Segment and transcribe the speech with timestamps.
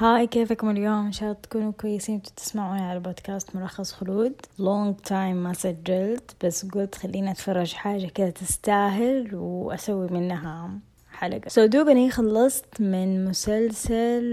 [0.00, 4.32] hi كيفكم اليوم؟ إن شاء الله تكونوا كويسين تسمعوني على بودكاست ملخص خلود.
[4.58, 10.70] long time ما سجلت بس قلت خليني أتفرج حاجة كذا تستاهل وأسوي منها
[11.12, 11.48] حلقة.
[11.48, 14.32] so so دوبني خلصت من مسلسل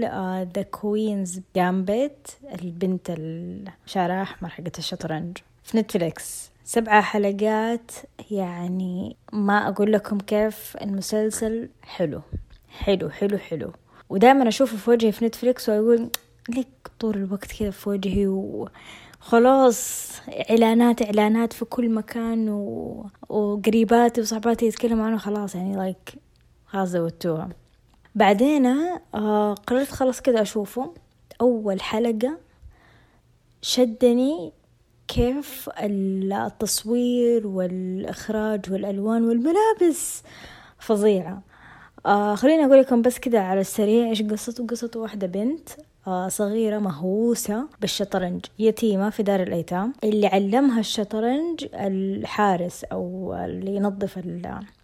[0.54, 5.38] The Queen's Gambit البنت الشعرها احمر حقت الشطرنج.
[5.64, 7.90] في نتفليكس سبعة حلقات
[8.30, 12.20] يعني ما أقول لكم كيف المسلسل حلو.
[12.68, 13.72] حلو حلو حلو.
[14.08, 16.10] ودائما أشوفه في وجهي في نتفليكس وأقول
[16.48, 16.68] ليك
[17.00, 20.12] طول الوقت كذا في وجهي وخلاص
[20.50, 23.06] إعلانات إعلانات في كل مكان و...
[23.28, 26.14] وقريباتي وصحباتي يتكلموا عنه خلاص يعني لايك
[26.66, 27.48] خلاص زودتوها
[28.14, 28.66] بعدين
[29.14, 30.94] آه قررت خلاص كذا أشوفه.
[31.40, 32.38] أول حلقة
[33.62, 34.52] شدني
[35.08, 40.22] كيف التصوير والإخراج والألوان والملابس.
[40.78, 41.42] فظيعة.
[42.06, 45.68] آه خليني أقول لكم بس كده على السريع إيش قصته قصته واحدة بنت.
[46.28, 49.92] صغيرة مهووسة بالشطرنج يتيمة في دار الأيتام.
[50.04, 54.18] اللي علمها الشطرنج الحارس أو اللي ينظف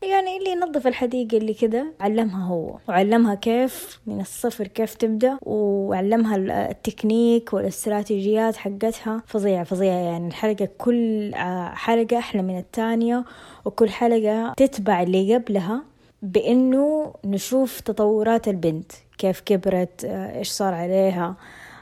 [0.02, 1.86] يعني اللي ينظف الحديقة اللي كده.
[2.00, 6.36] علمها هو وعلمها كيف من الصفر كيف تبدأ وعلمها
[6.70, 9.22] التكنيك والاستراتيجيات حقتها.
[9.26, 10.28] فظيعة فظيعة يعني.
[10.28, 11.30] الحلقة كل
[11.74, 13.24] حلقة أحلى من الثانية
[13.64, 15.82] وكل حلقة تتبع اللي قبلها.
[16.22, 21.34] بإنه نشوف تطورات البنت كيف كبرت إيش صار عليها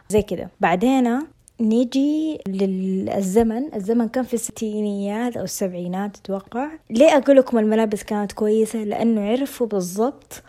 [0.08, 0.48] زي كده.
[0.60, 1.19] بعدين
[1.60, 3.74] نيجي للزمن.
[3.74, 6.69] الزمن كان في الستينيات أو السبعينات أتوقع.
[6.91, 10.42] ليه أقول لكم الملابس كانت كويسة؟ لأنه عرفوا بالضبط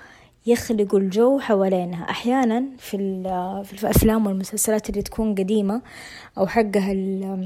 [0.46, 2.10] يخلقوا الجو حوالينها.
[2.10, 2.98] أحيانا في,
[3.64, 5.82] في الأفلام والمسلسلات اللي تكون قديمة
[6.38, 6.92] أو حقها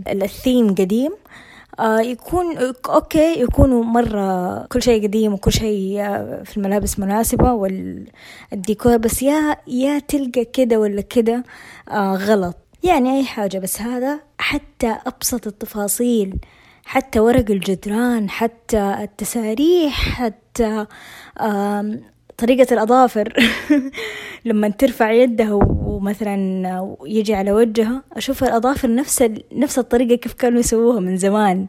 [0.08, 5.98] الثيم قديم آه يكون أوكي يكونوا مرة كل شيء قديم وكل شيء
[6.44, 11.44] في الملابس مناسبة والديكور بس يا يا تلقى كده ولا كده
[11.90, 12.56] آه غلط.
[12.84, 16.36] يعني أي حاجة بس هذا حتى أبسط التفاصيل
[16.86, 20.86] حتى ورق الجدران حتى التساريح حتى
[22.38, 23.34] طريقة الأظافر.
[24.46, 31.00] لما ترفع يدها ومثلا يجي على وجهها أشوف الأظافر نفس نفس الطريقة كيف كانوا يسووها
[31.00, 31.68] من زمان.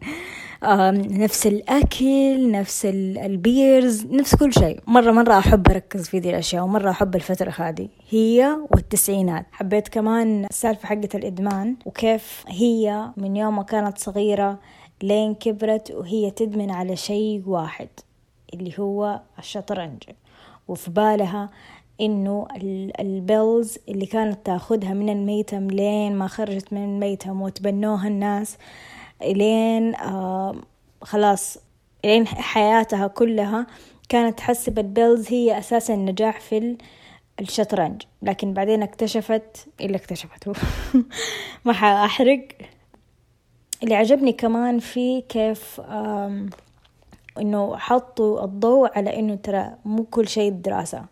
[1.10, 4.80] نفس الأكل نفس ال beers نفس كل شيء.
[4.86, 7.88] مرة مرة أحب أركز في ذي الأشياء ومرة أحب الفترة هذه.
[8.10, 9.46] هي والتسعينات.
[9.52, 14.58] حبيت كمان السالفة حقة الإدمان وكيف هي من يوم ما كانت صغيرة
[15.02, 17.88] لين كبرت وهي تدمن على شيء واحد
[18.54, 20.02] اللي هو الشطرنج.
[20.68, 21.50] وفي بالها
[22.00, 22.48] إنه
[23.00, 28.58] ال pills اللي كانت تاخدها من الميتم لين ما خرجت من الميتم وتبنوها الناس
[29.22, 30.56] لين آه
[31.02, 31.58] خلاص
[32.04, 33.66] لين حياتها كلها
[34.08, 36.76] كانت تحسب البيلز هي أساس النجاح في
[37.40, 38.02] الشطرنج.
[38.22, 40.52] لكن بعدين اكتشفت اللي اكتشفته
[41.64, 42.48] ما حأحرق.
[43.82, 45.80] اللي عجبني كمان في كيف
[47.40, 51.04] إنه حطوا الضوء على إنه ترى مو كل شيء الدراسة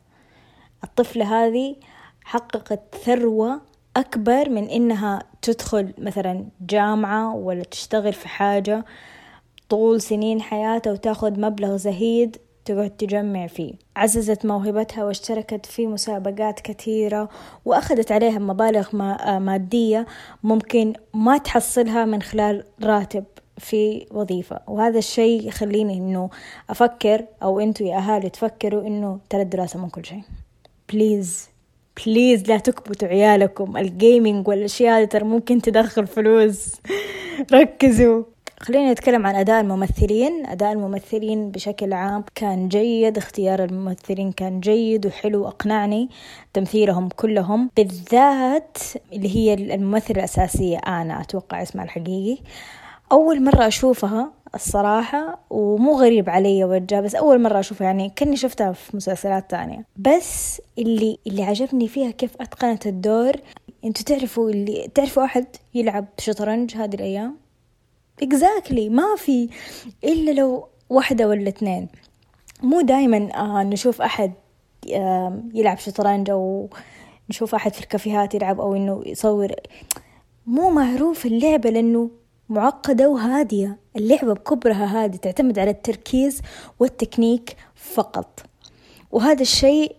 [0.85, 1.77] الطفلة هذه
[2.25, 3.61] حققت ثروة
[3.97, 8.85] أكبر من إنها تدخل مثلا جامعة ولا تشتغل في حاجة
[9.69, 13.73] طول سنين حياتها وتاخذ مبلغ زهيد تقعد تجمع فيه.
[13.97, 17.29] عززت موهبتها واشتركت في مسابقات كثيرة
[17.65, 18.97] وأخذت عليها مبالغ
[19.39, 20.07] مادية
[20.43, 23.25] ممكن ما تحصلها من خلال راتب.
[23.59, 24.61] في وظيفة.
[24.67, 26.31] وهذا الشيء يخليني إنه
[26.71, 30.23] أفكر أو أنتوا يا أهالي تفكروا إنه ترى الدراسة من كل شيء.
[30.93, 31.55] please
[32.07, 33.77] please لا تكبتوا عيالكم.
[33.77, 36.75] ال gaming والأشياء هذه ترى ممكن تدخل فلوس.
[37.53, 38.23] ركزوا.
[38.61, 40.47] خلينا نتكلم عن أداء الممثلين.
[40.47, 43.19] أداء الممثلين بشكل عام كان جيد.
[43.19, 45.49] اختيار الممثلين كان جيد وحلو.
[45.49, 46.09] أقنعني
[46.53, 47.71] تمثيلهم كلهم.
[47.77, 48.79] بالذات
[49.13, 51.21] اللي هي الممثلة الأساسية أنا.
[51.21, 52.39] أتوقع اسمها الحقيقي.
[53.15, 58.73] أول مرة أشوفها الصراحة ومو غريب علي وجه بس أول مرة أشوفها يعني كني شفتها
[58.73, 59.85] في مسلسلات تانية.
[59.97, 63.33] بس اللي اللي عجبني فيها كيف أتقنت الدور
[63.85, 67.37] أنتوا تعرفوا اللي تعرفوا أحد يلعب شطرنج هذه الأيام؟
[68.23, 69.49] exactly ما في
[70.05, 71.89] إلا لو واحدة ولا اثنين.
[72.63, 74.33] مو دايما آه نشوف أحد
[74.95, 76.69] آه يلعب شطرنج أو
[77.31, 79.53] نشوف أحد في الكافيهات يلعب أو إنه يصور.
[80.47, 82.11] مو معروف اللعبة لأنه
[82.49, 83.79] معقدة وهادية.
[83.97, 86.41] اللعبة بكبرها هذه تعتمد على التركيز
[86.81, 88.41] والتكنيك فقط.
[89.13, 89.97] وهذا الشيء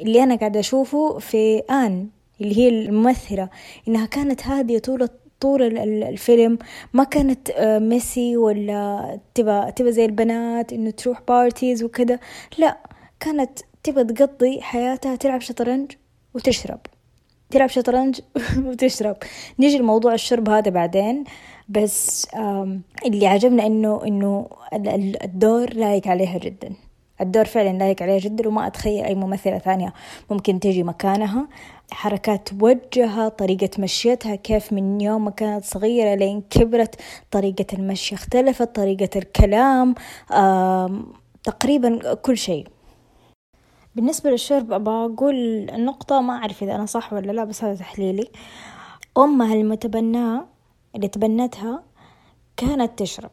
[0.00, 2.08] اللي أنا قاعدة أشوفه في آن
[2.40, 3.48] اللي هي الممثلة.
[3.88, 5.08] إنها كانت هادية طول
[5.40, 6.58] طول الفيلم.
[6.92, 7.50] ما كانت
[7.82, 12.18] ميسي ولا تبى تبى زي البنات إنه تروح بارتيز وكذا.
[12.58, 12.78] لا
[13.20, 15.92] كانت تبى تقضي حياتها تلعب شطرنج
[16.34, 16.80] وتشرب.
[17.50, 18.20] تلعب شطرنج
[18.66, 19.16] وتشرب.
[19.58, 21.24] نيجي لموضوع الشرب هذا بعدين.
[21.68, 22.26] بس
[23.06, 24.46] اللي عجبنا إنه إنه
[25.24, 26.72] الدور لايق عليها جدا.
[27.20, 28.48] الدور فعلا لايق عليها جدا.
[28.48, 29.92] وما أتخيل أي ممثلة ثانية
[30.30, 31.48] ممكن تجي مكانها.
[31.92, 36.94] حركات وجهها طريقة مشيتها كيف من يوم ما كانت صغيرة لين كبرت
[37.30, 39.94] طريقة المشي اختلفت طريقة الكلام
[41.44, 42.66] تقريبا كل شيء.
[43.94, 45.34] بالنسبة للشرب بقول
[45.70, 48.30] النقطة ما أعرف إذا أنا صح ولا لا بس هذا تحليلي.
[49.18, 50.46] أمها المتبناة
[50.96, 51.82] اللي تبنتها
[52.56, 53.30] كانت تشرب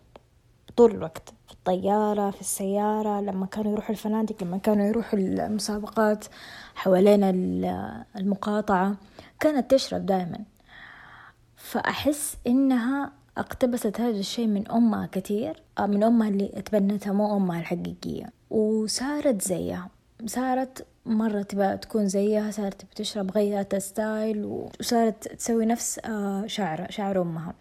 [0.77, 6.25] طول الوقت في الطيارة في السيارة لما كانوا يروحوا الفنادق لما كانوا يروحوا المسابقات
[6.75, 7.24] حوالين
[8.15, 8.95] المقاطعة
[9.39, 10.39] كانت تشرب دائما
[11.56, 18.30] فأحس إنها اقتبست هذا الشيء من أمها كثير من أمها اللي تبنتها مو أمها الحقيقية.
[18.50, 19.89] وصارت زيها.
[20.25, 27.22] صارت مرة تبى تكون زيها صارت بتشرب غيرت ستايل وصارت تسوي نفس آه، شعر شعر
[27.22, 27.54] أمها.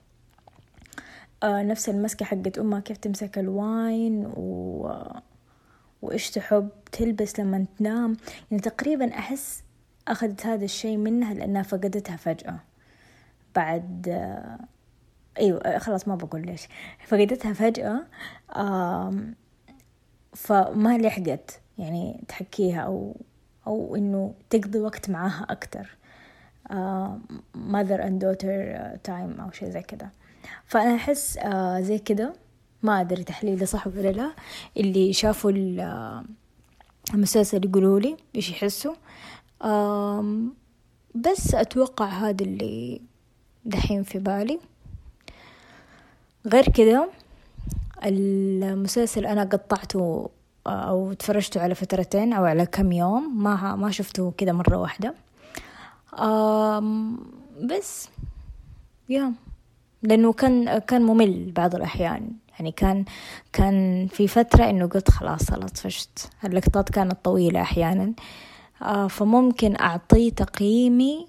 [1.43, 4.93] آه، نفس المسكة حقت أمها كيف تمسك الواين و...
[6.03, 8.17] وإيش تحب تلبس لما تنام.
[8.50, 9.62] يعني تقريبا أحس
[10.09, 12.59] أخذت هذا الشيء منها لأنها فقدتها فجأة.
[13.55, 14.59] بعد آه،
[15.38, 16.69] أيوة خلاص ما بقول ليش.
[17.06, 18.06] فقدتها فجأة
[20.35, 21.61] فما لحقت.
[21.78, 23.17] يعني تحكيها أو
[23.67, 25.96] أو إنه تقضي وقت معاها أكتر.
[26.67, 27.11] uh,
[27.55, 28.58] mother and daughter
[29.08, 30.11] time أو شيء زي كده.
[30.64, 32.32] فأنا أحس uh, زي كده.
[32.82, 34.32] ما أدري تحليلي صح ولا لا.
[34.76, 35.50] اللي شافوا
[37.14, 38.94] المسلسل يقولوا لي إيش يحسوا.
[41.14, 43.00] بس أتوقع هذا اللي
[43.64, 44.61] دحين في بالي.
[46.46, 47.08] غير كده
[48.05, 50.31] المسلسل أنا قطعته
[50.66, 55.14] أو تفرجته على فترتين أو على كم يوم ما ما شفته كذا مرة واحدة.
[57.64, 58.08] بس
[59.08, 59.32] يا.
[60.02, 62.32] لأنه كان كان ممل بعض الأحيان.
[62.58, 63.04] يعني كان
[63.52, 68.12] كان في فترة إنه قلت خلاص خلاص طفشت اللقطات كانت طويلة أحيانا.
[68.82, 71.26] آه، فممكن أعطيه تقييمي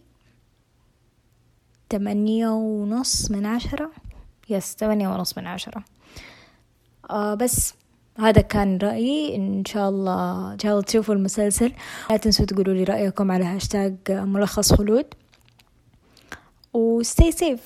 [1.89, 3.91] تمانية ونص من عشرة.
[4.49, 5.83] يس تمانية ونص من عشرة.
[7.09, 7.73] آه بس.
[8.19, 9.35] هذا كان رأيي.
[9.35, 11.71] إن شاء الله إن شاء الله تشوفوا المسلسل.
[12.09, 15.05] لا تنسوا تقولوا لي رأيكم على هاشتاج ملخص خلود.
[16.73, 17.63] و stay safe.